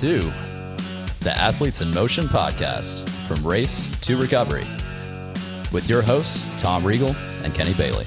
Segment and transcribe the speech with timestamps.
[0.00, 0.30] to
[1.22, 4.64] the Athletes in Motion podcast from race to recovery
[5.72, 8.04] with your hosts, Tom Regal and Kenny Bailey.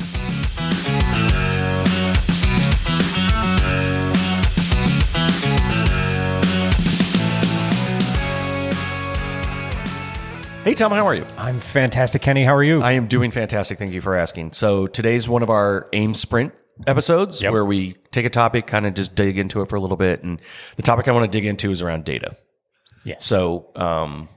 [10.71, 11.25] Hey, Tom, how are you?
[11.38, 12.45] I'm fantastic, Kenny.
[12.45, 12.81] How are you?
[12.81, 13.77] I am doing fantastic.
[13.77, 14.53] Thank you for asking.
[14.53, 16.53] So, today's one of our AIM Sprint
[16.88, 17.52] episodes Yep.
[17.52, 20.23] where we take a topic, kind of just dig into it for a little bit.
[20.23, 20.39] And
[20.77, 22.38] the topic I want to dig into is around data.
[23.03, 23.16] Yeah.
[23.20, 24.30] So, um,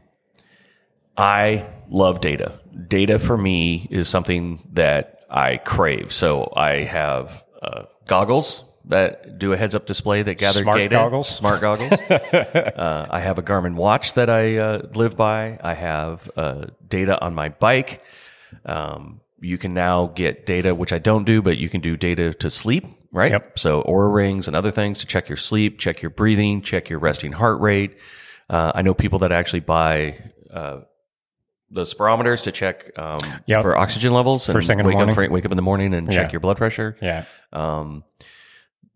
[1.17, 2.59] I love data.
[2.89, 6.13] Data for me is something that I crave.
[6.13, 10.95] So, I have uh, goggles that do a heads up display that gather Smart data.
[10.95, 11.29] goggles?
[11.29, 11.93] Smart goggles.
[12.11, 15.59] uh, I have a Garmin watch that I uh, live by.
[15.63, 18.03] I have uh, data on my bike.
[18.67, 22.33] Um, you can now get data, which I don't do, but you can do data
[22.35, 23.31] to sleep, right?
[23.33, 23.59] Yep.
[23.59, 26.99] So Oura rings and other things to check your sleep, check your breathing, check your
[26.99, 27.99] resting heart rate.
[28.49, 30.19] Uh, I know people that actually buy
[30.51, 30.81] uh,
[31.71, 33.63] the spirometers to check um, Yep.
[33.63, 34.47] for oxygen levels.
[34.47, 35.19] First thing in the wake morning.
[35.27, 36.33] Up, wake up in the morning and check Yeah.
[36.33, 36.97] your blood pressure.
[37.03, 37.25] yeah.
[37.53, 38.05] Um,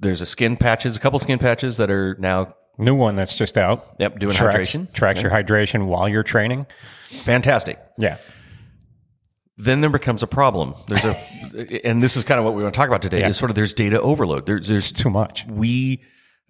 [0.00, 3.58] there's a skin patches, a couple skin patches that are now New one that's just
[3.58, 3.96] out.
[3.98, 4.92] yep doing Tracks, hydration.
[4.92, 6.64] tracks your hydration while you're training.
[7.08, 7.78] Fantastic.
[7.98, 8.18] Yeah.
[9.56, 10.74] then there becomes a problem.
[10.86, 11.16] There's a,
[11.86, 13.20] and this is kind of what we want to talk about today.
[13.20, 13.28] Yeah.
[13.28, 14.46] Is sort of there's data overload.
[14.46, 15.44] There, there's Too much.
[15.48, 16.02] we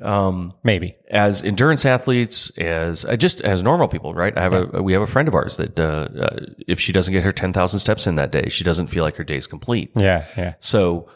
[0.03, 0.97] um, Maybe.
[1.11, 4.37] as endurance athletes, as uh, just as normal people, right?
[4.37, 7.13] I have a we have a friend of ours that uh, uh, if she doesn't
[7.13, 9.91] get her ten thousand steps in that day, she doesn't feel like her day's complete.
[9.97, 10.27] Yeah.
[10.37, 10.55] Yeah.
[10.61, 11.09] So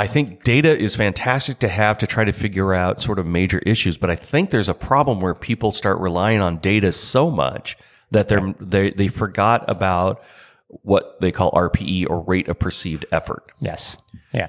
[0.00, 3.58] I think data is fantastic to have to try to figure out sort of major
[3.58, 7.76] issues, but I think there's a problem where people start relying on data so much
[8.10, 10.22] that they're they they forgot about
[10.68, 13.44] what they call RPE or rate of perceived effort.
[13.60, 13.98] Yes.
[14.32, 14.48] Yeah.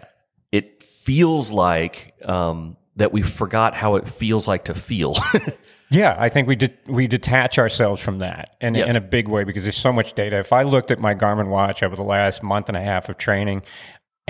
[0.54, 5.16] It feels like um, that we forgot how it feels like to feel.
[5.94, 8.90] Yeah, I think we did we detach ourselves from that in, Yes.
[8.90, 10.40] in a big way because there's so much data.
[10.40, 13.18] If I looked at my Garmin watch over the last month and a half of
[13.18, 13.64] training,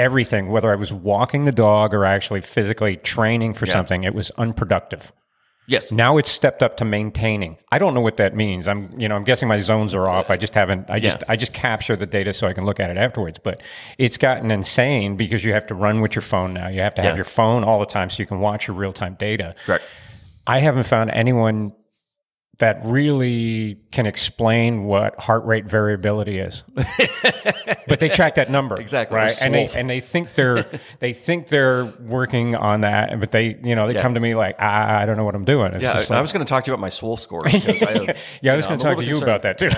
[0.05, 4.31] everything, whether I was walking the dog or actually physically training for something, it was
[4.37, 5.11] unproductive.
[5.67, 5.91] yes.
[5.91, 7.57] Now it's stepped up to maintaining.
[7.71, 8.67] I don't know what that means.
[8.67, 10.29] I'm, you know, I'm guessing my zones are off.
[10.29, 10.89] I just haven't.
[10.89, 11.31] I just, Yeah.
[11.33, 13.39] I just capture the data so I can look at it afterwards.
[13.39, 13.61] But
[13.97, 16.67] it's gotten insane because you have to run with your phone now.
[16.67, 17.23] You have to have Yeah.
[17.23, 19.53] your phone all the time so you can watch your real time data.
[19.65, 19.83] Correct.
[20.47, 21.73] I haven't found anyone
[22.61, 26.63] that really can explain what heart rate variability is.
[27.87, 29.17] but they track that number Exactly.
[29.17, 29.35] right?
[29.43, 30.63] And they and they think they're
[30.99, 34.57] they think they're working on that, but they you know they come to me like
[34.59, 35.73] ah, I don't know what I'm doing.
[35.73, 37.43] It's Yeah, just I, I was going to talk to you about my SWOLF score.
[37.51, 39.69] Because I have, yeah, I was going to talk to you about that too.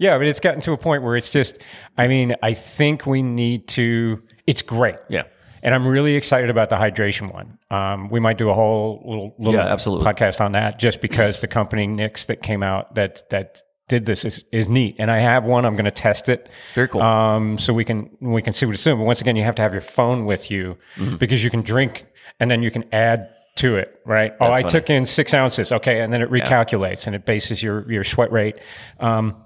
[0.00, 1.58] yeah, but it's gotten to a point where it's just,
[1.96, 4.96] I mean, I think we need to, it's great.
[5.08, 5.24] Yeah.
[5.62, 7.58] And I'm really excited about the hydration one.
[7.70, 10.06] Um, we might do a whole little, little Yeah, absolutely.
[10.06, 14.24] podcast on that just because the company Nix that came out that, that did this
[14.24, 14.96] is, is neat.
[14.98, 16.48] And I have one, I'm going to test it.
[16.74, 17.02] Very cool.
[17.02, 18.98] Um, so we can, we can see what it's doing.
[18.98, 21.16] But once again, you have to have your phone with you Mm-hmm.
[21.16, 22.06] because you can drink
[22.40, 24.34] and then you can add to it, right?
[24.40, 24.70] oh, I funny.
[24.72, 25.72] took in six ounces.
[25.72, 26.00] Okay.
[26.00, 28.58] And then it recalculates and it bases your, your sweat rate.
[29.00, 29.42] Um,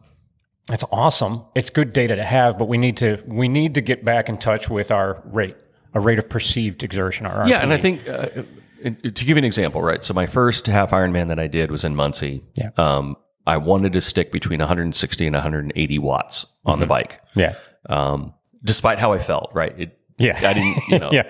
[0.69, 1.42] it's awesome.
[1.54, 4.37] It's good data to have, but we need to, we need to get back in
[4.38, 5.56] touch with our rate,
[5.95, 7.27] a rate of perceived exertion.
[7.27, 8.28] Our Yeah, and I think uh,
[8.83, 10.03] to give you an example, right?
[10.03, 12.43] So my first half Ironman that I did was in Muncie.
[12.56, 12.71] Yeah.
[12.77, 16.81] Um, I wanted to stick between 160 and 180 watts on Mm-hmm.
[16.83, 17.55] the bike, yeah.
[17.89, 19.51] um, despite how I felt.
[19.55, 19.75] Right?
[19.78, 20.39] It, Yeah.
[20.43, 21.23] I didn't, you know, Yeah.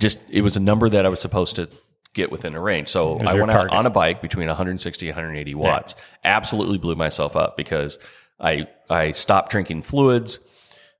[0.00, 1.68] just it was a number that I was supposed to
[2.14, 2.88] get within a range.
[2.88, 5.94] So I went out on a bike between 160 and 180 watts.
[6.24, 7.98] Absolutely blew myself up because
[8.40, 10.38] I I stopped drinking fluids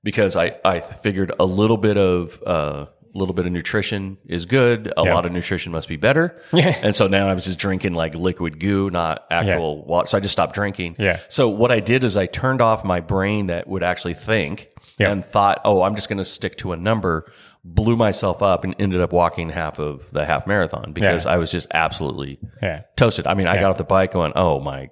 [0.03, 4.45] because I I figured a little bit of uh a little bit of nutrition is
[4.45, 4.93] good.
[4.97, 5.13] A Yeah.
[5.15, 6.35] lot of nutrition must be better.
[6.53, 6.75] Yeah.
[6.81, 10.07] And so now I was just drinking like liquid goo, not actual water.
[10.07, 10.95] So I just stopped drinking.
[10.99, 11.19] Yeah.
[11.29, 14.69] So what I did is I turned off my brain that would actually think
[14.99, 15.11] Yeah.
[15.11, 17.25] and thought, oh, I'm just going to stick to a number.
[17.63, 21.31] Blew myself up and ended up walking half of the half marathon because Yeah.
[21.33, 22.81] I was just absolutely Yeah.
[22.95, 23.27] toasted.
[23.27, 24.89] I mean, I got off the bike going, oh my,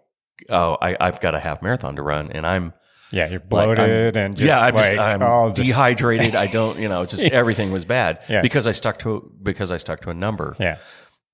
[0.50, 2.74] oh, I, I've got a half marathon to run, and I'm
[3.12, 3.30] Yeah.
[3.30, 6.36] You're like, bloated and just yeah, I'm like, just I'm oh, dehydrated.
[6.36, 8.42] I don't, you know, just everything was bad Yeah.
[8.42, 10.56] because I stuck to because I stuck to a number.
[10.60, 10.78] yeah.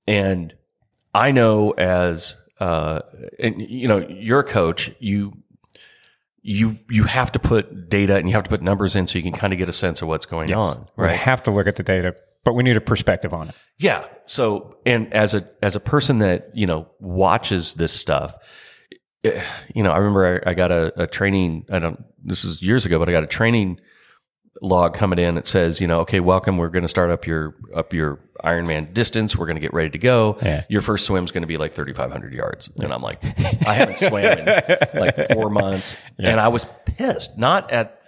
[0.07, 0.53] And
[1.13, 2.99] I know as uh,
[3.39, 4.91] and you know, you're coach.
[4.99, 5.31] You
[6.41, 9.23] you you have to put data and you have to put numbers in so you
[9.23, 11.15] can kind of get a sense of what's going on, We right?
[11.17, 13.55] have to look at the data, but we need a perspective on it.
[13.77, 14.05] Yeah.
[14.25, 18.35] So, and as a as a person that you know watches this stuff,
[19.23, 21.65] you know, I remember I, I got a, a training.
[21.69, 22.03] I don't.
[22.23, 23.79] This is years ago, but I got a training
[24.61, 26.57] log coming in that says, you know, okay, welcome.
[26.57, 29.35] We're going to start up your up your Ironman distance.
[29.37, 30.37] We're going to get ready to go.
[30.41, 30.63] Yeah.
[30.69, 32.69] Your first swim's going to be like 3,500 yards.
[32.79, 33.23] And I'm like,
[33.67, 34.47] I haven't swam in
[34.93, 37.37] like four months, and I was pissed.
[37.37, 37.99] Not at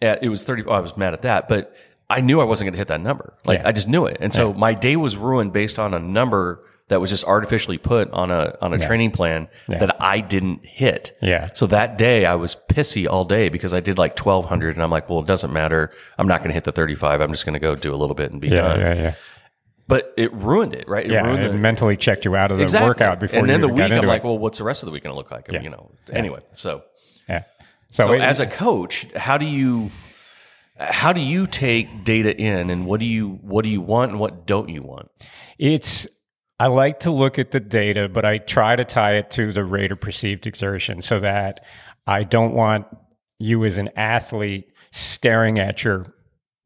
[0.00, 0.64] at it was 30.
[0.68, 1.74] I was mad at that, but
[2.08, 3.34] I knew I wasn't going to hit that number.
[3.44, 3.68] Like Yeah.
[3.68, 7.00] I just knew it, and so my day was ruined based on a number that
[7.00, 11.16] was just artificially put on a on a training plan that I didn't hit.
[11.22, 11.50] Yeah.
[11.54, 14.90] So that day I was pissy all day because I did like 1200 and I'm
[14.90, 15.90] like, well, it doesn't matter.
[16.18, 17.20] I'm not going to hit the 35.
[17.22, 18.80] I'm just going to go do a little bit and be Yeah, done.
[18.80, 19.14] yeah, yeah.
[19.86, 21.04] But it ruined it, right?
[21.04, 22.88] It Yeah, ruined it the mentally checked you out of the exactly.
[22.88, 24.92] workout before And then the week I'm into like, well, what's the rest of the
[24.92, 25.50] week going to look like?
[25.50, 25.90] You know.
[26.12, 26.82] Anyway, so
[27.28, 27.44] Yeah.
[27.90, 29.90] So, so it- as a coach, how do you
[30.78, 34.20] how do you take data in and what do you what do you want and
[34.20, 35.08] what don't you want?
[35.58, 36.06] It's
[36.58, 39.64] I like to look at the data, but I try to tie it to the
[39.64, 41.64] rate of perceived exertion so that
[42.06, 42.86] I don't want
[43.38, 46.14] you as an athlete staring at your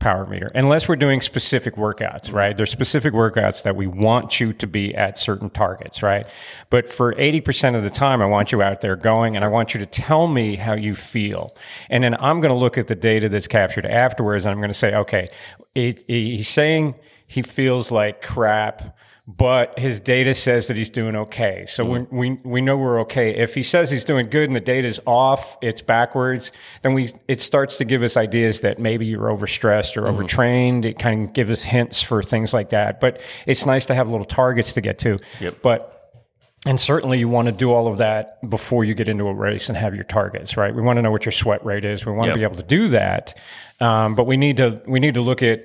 [0.00, 2.56] power meter unless we're doing specific workouts, right?
[2.56, 6.26] There's specific workouts that we want you to be at certain targets, right?
[6.70, 9.74] But for 80% of the time, I want you out there going and I want
[9.74, 11.56] you to tell me how you feel.
[11.90, 14.68] And then I'm going to look at the data that's captured afterwards and I'm going
[14.68, 15.30] to say, okay,
[15.74, 16.94] he's saying
[17.26, 18.96] he feels like crap
[19.30, 21.66] but his data says that he's doing okay.
[21.68, 23.36] So we, we, we know we're okay.
[23.36, 27.42] If he says he's doing good and the data's off, it's backwards, then we, it
[27.42, 30.86] starts to give us ideas that maybe you're overstressed or overtrained.
[30.86, 33.02] It kind of gives us hints for things like that.
[33.02, 35.18] But it's nice to have little targets to get to.
[35.40, 35.58] Yep.
[35.60, 35.94] But
[36.64, 39.68] and certainly you want to do all of that before you get into a race
[39.68, 40.74] and have your targets, right?
[40.74, 42.06] We want to know what your sweat rate is.
[42.06, 42.34] We want Yep.
[42.34, 43.38] to be able to do that.
[43.78, 45.64] Um, but we need to we need to look at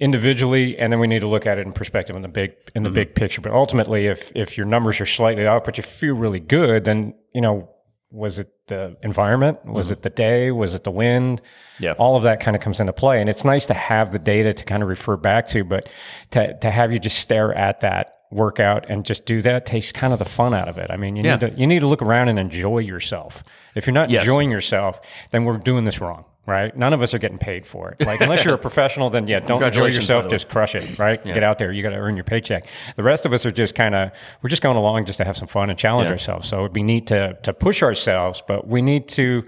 [0.00, 2.82] individually and then we need to look at it in perspective in the big in
[2.82, 2.94] the mm-hmm.
[2.94, 3.40] big picture.
[3.40, 7.14] But ultimately if if your numbers are slightly off but you feel really good, then
[7.34, 7.70] you know,
[8.10, 9.64] was it the environment?
[9.64, 9.92] Was mm-hmm.
[9.94, 10.50] it the day?
[10.50, 11.42] Was it the wind?
[11.78, 11.92] Yeah.
[11.92, 13.20] All of that kind of comes into play.
[13.20, 15.90] And it's nice to have the data to kind of refer back to, but
[16.30, 20.12] to, to have you just stare at that workout and just do that takes kind
[20.12, 20.90] of the fun out of it.
[20.90, 21.36] I mean, you Yeah.
[21.36, 23.42] need to, you need to look around and enjoy yourself.
[23.74, 24.22] If you're not Yes.
[24.22, 25.00] enjoying yourself,
[25.30, 26.24] then we're doing this wrong.
[26.48, 26.74] Right?
[26.74, 28.06] None of us are getting paid for it.
[28.06, 30.28] Like, unless you're a professional, then yeah, don't enjoy yourself.
[30.28, 30.98] Just crush it.
[30.98, 31.22] Right?
[31.22, 31.70] Get out there.
[31.70, 32.66] You got to earn your paycheck.
[32.96, 34.12] The rest of us are just kind of
[34.42, 36.12] we're just going along just to have some fun and challenge Yeah.
[36.12, 36.48] ourselves.
[36.48, 39.44] So it'd be neat to to push ourselves, but we need to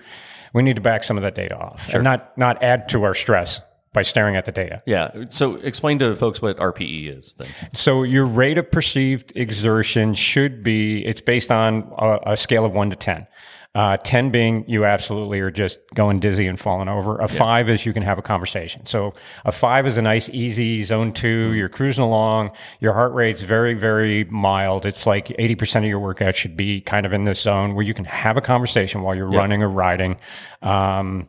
[0.52, 3.14] we need to back some of that data off and not not add to our
[3.14, 3.62] stress
[3.94, 4.82] by staring at the data.
[4.86, 5.24] Yeah.
[5.30, 7.48] So explain to folks what RPE is then.
[7.72, 12.72] So your rate of perceived exertion should be it's based on a, a scale of
[12.74, 13.26] one to ten.
[13.72, 17.20] Uh, 10 being you absolutely are just going dizzy and falling over.
[17.20, 18.84] A five is you can have a conversation.
[18.84, 19.14] So
[19.44, 22.50] a five is a nice, easy zone 2 You're cruising along.
[22.80, 24.86] Your heart rate's very, very mild.
[24.86, 27.94] It's like 80% of your workout should be kind of in this zone where you
[27.94, 30.16] can have a conversation while you're running or riding.
[30.62, 31.28] Um,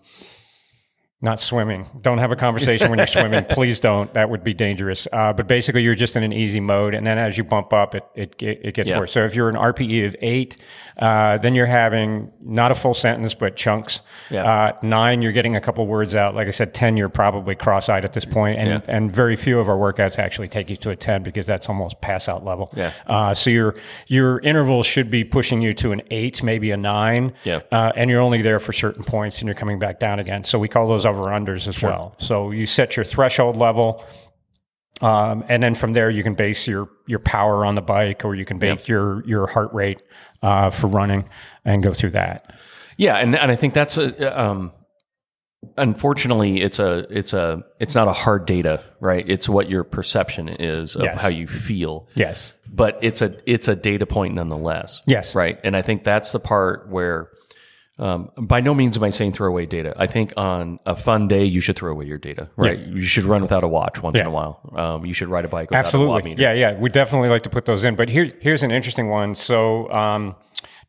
[1.23, 1.85] not swimming.
[2.01, 3.45] Don't have a conversation when you're swimming.
[3.49, 4.11] Please don't.
[4.15, 5.07] That would be dangerous.
[5.13, 7.93] Uh, but basically, you're just in an easy mode, and then as you bump up,
[7.93, 8.99] it it, it gets Yeah.
[8.99, 9.11] worse.
[9.11, 10.57] So if you're an RPE of eight,
[10.97, 14.01] uh, then you're having not a full sentence but chunks.
[14.29, 14.43] Yeah.
[14.43, 16.33] Uh, nine, you're getting a couple words out.
[16.35, 18.79] Like I said, ten, you're probably cross-eyed at this point, and Yeah.
[18.87, 22.01] and very few of our workouts actually take you to a ten because that's almost
[22.01, 22.71] pass-out level.
[22.75, 22.93] Yeah.
[23.05, 23.75] Uh, so your
[24.07, 27.33] your interval should be pushing you to an eight, maybe a nine.
[27.43, 27.59] Yeah.
[27.71, 30.43] Uh, and you're only there for certain points and you're coming back down again.
[30.43, 32.15] So we call those over unders as well.
[32.17, 34.03] So you set your threshold level.
[35.01, 38.35] Um, and then from there, you can base your, your power on the bike or
[38.35, 40.01] you can base your, your heart rate,
[40.41, 41.27] uh, for running
[41.65, 42.53] and go through that.
[42.97, 44.71] Yeah, and and I think that's a um,
[45.77, 49.27] unfortunately it's a it's a it's not a hard data, right?
[49.27, 51.21] It's what your perception is of Yes.
[51.21, 52.07] how you feel.
[52.15, 52.53] Yes.
[52.67, 55.01] But it's a it's a data point nonetheless.
[55.07, 55.35] Yes.
[55.35, 55.59] Right.
[55.63, 57.29] And I think that's the part where
[57.99, 59.93] um, by no means am I saying throw away data.
[59.97, 62.49] I think on a fun day you should throw away your data.
[62.55, 62.79] Right.
[62.79, 64.59] You should run without a watch once in a while.
[64.75, 66.35] Um, you should ride a bike without a Absolutely.
[66.37, 66.77] Yeah, yeah.
[66.79, 67.95] We definitely like to put those in.
[67.95, 69.35] But here, here's an interesting one.
[69.35, 70.35] So, um,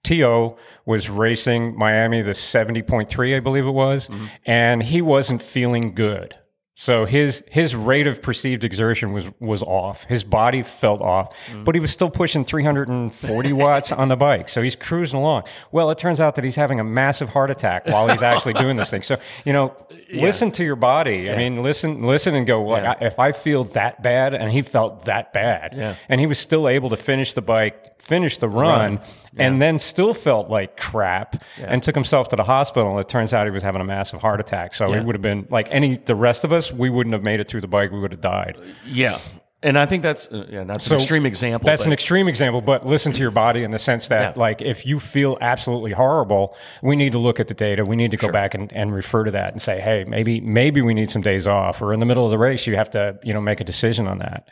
[0.04, 0.56] T.O.
[0.85, 4.25] was racing Miami, the 70.3, I believe it was, Mm-hmm.
[4.47, 6.35] and he wasn't feeling good.
[6.74, 10.04] So his his rate of perceived exertion was was off.
[10.04, 11.64] His body felt off, Mm.
[11.66, 14.48] but he was still pushing 340 watts on the bike.
[14.48, 15.42] So he's cruising along.
[15.70, 18.78] Well, it turns out that he's having a massive heart attack while he's actually doing
[18.78, 19.02] this thing.
[19.02, 19.76] So you know,
[20.14, 21.30] listen to your body.
[21.30, 22.62] I mean, listen, listen, and go.
[22.62, 25.94] Well, I- if I feel that bad, and he felt that bad, Yeah.
[26.08, 28.98] and he was still able to finish the bike, finish the run,
[29.36, 32.90] and then still felt like crap, and took himself to the hospital.
[32.90, 34.74] And it turns out he was having a massive heart attack.
[34.74, 35.00] So Yeah.
[35.00, 36.72] he would have been like any the rest of us.
[36.72, 37.90] We wouldn't have made it through the bike.
[37.92, 38.60] We would have died.
[38.86, 39.18] Yeah.
[39.64, 41.64] And I think that's uh, yeah, that's So an extreme example.
[41.66, 44.40] That's but- an extreme example, but listen to your body in the sense that, Yeah.
[44.40, 47.84] like, if you feel absolutely horrible, we need to look at the data.
[47.84, 50.82] We need to go back and, and refer to that and say, hey, maybe maybe
[50.82, 51.80] we need some days off.
[51.80, 54.08] Or in the middle of the race, you have to you know make a decision
[54.08, 54.48] on that.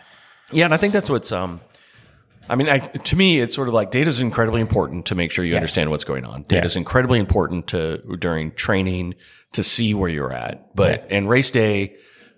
[0.53, 1.33] Yeah, and I think that's what's.
[1.33, 1.61] Um,
[2.51, 5.31] I mean, I, to me, it's sort of like data is incredibly important to make
[5.31, 6.43] sure you understand what's going on.
[6.43, 9.15] Data is incredibly important to during training
[9.53, 10.75] to see where you're at.
[10.75, 11.97] But and race day,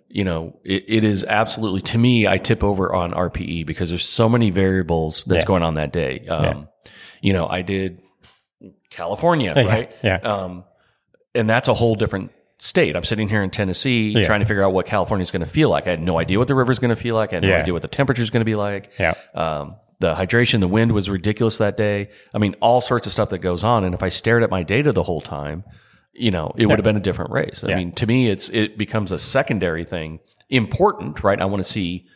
[0.09, 2.27] you know, it, it is absolutely to me.
[2.29, 5.49] I tip over on RPE because there's so many variables that's Yeah.
[5.49, 6.27] going on that day.
[6.29, 6.69] Um,
[7.23, 8.01] You know, I did
[8.91, 9.93] California, right?
[10.03, 10.17] yeah.
[10.17, 10.65] Um,
[11.35, 12.95] and that's a whole different state.
[12.97, 15.69] I'm sitting here in Tennessee trying to figure out what California is going to feel
[15.71, 15.87] like.
[15.87, 17.33] I had no idea what the river is going to feel like.
[17.33, 18.91] I had no idea what the temperature is going to be like.
[18.99, 19.15] Yeah.
[19.35, 22.11] Um, the hydration, the wind was ridiculous that day.
[22.35, 23.85] I mean, all sorts of stuff that goes on.
[23.85, 25.65] And if I stared at my data the whole time,
[26.13, 27.65] you know, it would have been a different race.
[27.65, 27.77] I Yeah.
[27.77, 30.21] mean, to me, it's it becomes a secondary thing.
[30.51, 31.41] Important, right?
[31.41, 32.07] I want to see,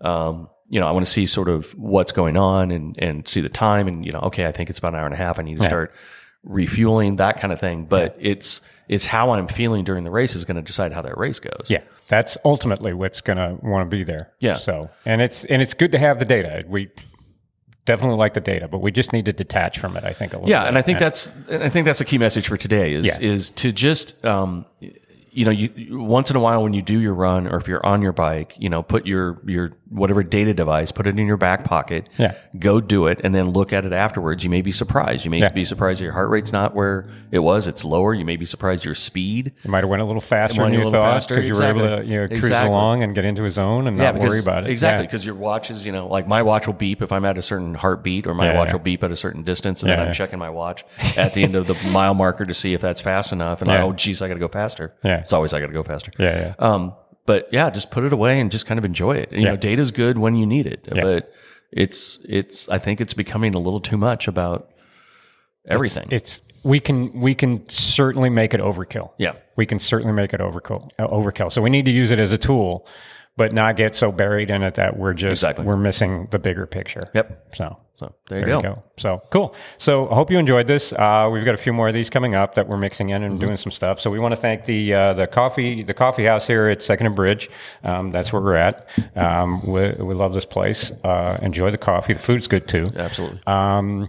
[0.00, 3.40] um, you know, I want to see sort of what's going on and and see
[3.40, 5.38] the time and you know, okay, I think it's about an hour and a half.
[5.38, 5.94] I need to start
[6.42, 7.84] refueling that kind of thing.
[7.84, 11.16] But it's it's how I'm feeling during the race is going to decide how that
[11.16, 11.66] race goes.
[11.68, 14.32] Yeah, that's ultimately what's going to want to be there.
[14.40, 14.54] Yeah.
[14.54, 16.64] So, and it's and it's good to have the data.
[16.66, 16.90] We
[17.84, 20.04] definitely like the data, but we just need to detach from it.
[20.04, 20.48] I think a little.
[20.50, 20.68] Yeah, bit.
[20.68, 23.18] and I think that's I think that's a key message for today is Yeah.
[23.20, 24.64] is to just um,
[25.30, 27.84] you know you- once in a while when you do your run or if you're
[27.84, 31.36] on your bike, you know, put your your whatever data device, put it in your
[31.36, 32.08] back pocket.
[32.18, 32.34] Yeah.
[32.58, 34.42] Go do it and then look at it afterwards.
[34.42, 35.24] You may be surprised.
[35.24, 35.50] You may Yeah.
[35.50, 37.66] be surprised your heart rate's not where it was.
[37.68, 38.12] It's lower.
[38.12, 39.52] You may be surprised your speed.
[39.62, 42.04] you might have went a little faster than you thought because you were able to
[42.04, 42.68] you know, cruise Exactly.
[42.70, 44.70] along and get into a zone and not worry about it.
[44.70, 45.06] Exactly, Yeah.
[45.06, 47.42] because your watch is, you know, like my watch will beep if I'm at a
[47.42, 48.72] certain heartbeat, or my Yeah, watch yeah.
[48.74, 50.12] will beep at a certain distance, and Yeah, then I'm yeah.
[50.14, 50.84] checking my watch
[51.16, 53.62] at the end of the mile marker to see if that's fast enough.
[53.62, 53.84] And Yeah.
[53.84, 54.92] oh, geez, I got to go faster.
[55.04, 55.18] Yeah.
[55.18, 56.10] it's always I got to go faster.
[56.18, 56.52] Yeah, yeah.
[56.58, 56.94] Um,
[57.26, 59.32] but yeah, just put it away and just kind of enjoy it.
[59.32, 61.32] You know, data's good when you need it, but
[61.72, 62.68] it's it's.
[62.68, 64.70] I think it's becoming a little too much about
[65.68, 66.08] everything.
[66.10, 69.12] It's we can we can certainly make it overkill.
[69.18, 69.34] Yeah.
[69.56, 70.90] we can certainly make it overkill.
[70.98, 71.52] Overkill.
[71.52, 72.86] So we need to use it as a tool,
[73.36, 75.64] but not get so buried in it that we're just Exactly.
[75.64, 77.02] we're missing the bigger picture.
[77.14, 77.48] Yep.
[77.56, 78.68] So so there you There go.
[78.68, 78.82] you go.
[78.96, 79.54] So cool.
[79.78, 80.92] So I hope you enjoyed this.
[80.92, 83.30] Uh, we've got a few more of these coming up that we're mixing in Mm-hmm.
[83.32, 84.00] and doing some stuff.
[84.00, 87.06] So we want to thank the uh, the coffee the coffee house here at Second
[87.06, 87.50] and Bridge.
[87.84, 88.88] Um, that's where we're at.
[89.16, 90.90] Um, we, we love this place.
[91.04, 92.12] Uh, enjoy the coffee.
[92.14, 92.86] The food's good too.
[92.96, 93.40] Absolutely.
[93.46, 94.08] Um,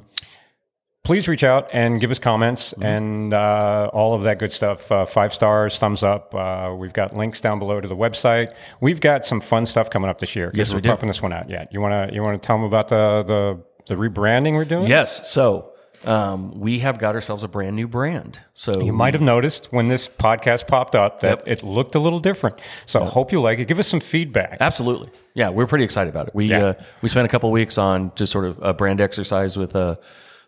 [1.05, 2.83] please reach out and give us comments Mm-hmm.
[2.83, 4.91] and uh, all of that good stuff.
[4.91, 6.35] Uh, five stars, thumbs up.
[6.35, 8.53] Uh, we've got links down below to the website.
[8.81, 10.51] We've got some fun stuff coming up this year.
[10.53, 11.71] Yes, we're we pumping this one out yet.
[11.71, 14.87] You want to you want to tell them about the the the rebranding we're doing?
[14.87, 15.29] Yes.
[15.29, 15.71] So
[16.05, 18.39] um, we have got ourselves a brand new brand.
[18.53, 21.47] So You might have noticed when this podcast popped up that Yep.
[21.47, 22.59] it looked a little different.
[22.85, 23.65] So I hope you like it.
[23.67, 24.57] Give us some feedback.
[24.59, 25.09] Absolutely.
[25.33, 26.35] Yeah, we're pretty excited about it.
[26.35, 26.65] We Yeah.
[26.65, 29.97] uh, we spent a couple weeks on just sort of a brand exercise with a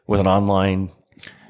[0.07, 0.89] with an online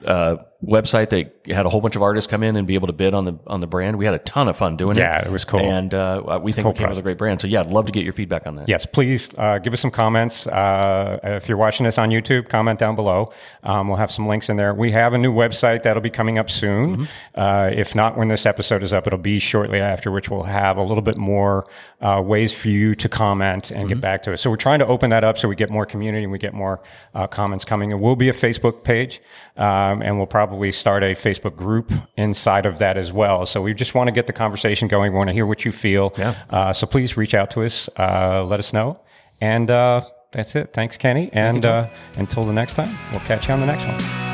[0.06, 2.94] uh, website that had a whole bunch of artists come in and be able to
[2.94, 3.98] bid on the on the brand.
[3.98, 5.02] We had a ton of fun doing it.
[5.02, 5.60] Yeah, it was cool.
[5.60, 7.40] and uh, we think cool we came up with a great brand.
[7.42, 8.68] So yeah, I'd love to get your feedback on that.
[8.68, 10.48] Yes, please uh, give us some comments.
[10.48, 13.32] Uh, if you're watching this on YouTube, comment down below.
[13.64, 14.74] Um, we'll have some links in there.
[14.74, 17.08] We have a new website that'll be coming up soon.
[17.36, 20.78] Uh, if not when this episode is up, it'll be shortly after, which we'll have
[20.78, 21.68] a little bit more
[22.02, 24.42] uh, ways for you to comment and get back to us.
[24.42, 26.54] So we're trying to open that up so we get more community and we get
[26.54, 26.82] more
[27.14, 27.92] uh, comments coming.
[27.92, 29.22] It will be a Facebook page,
[29.56, 33.46] um, and we'll probably start a Facebook group inside of that as well.
[33.46, 35.12] So we just want to get the conversation going.
[35.12, 36.14] We want to hear what you feel.
[36.18, 36.36] Yeah.
[36.50, 37.90] Uh, so please reach out to us.
[37.98, 39.00] Uh, let us know.
[39.42, 40.02] And uh,
[40.32, 40.74] that's it.
[40.74, 41.30] Thanks, Kenny.
[41.34, 44.27] And uh, until the next time, we'll catch you on the next one.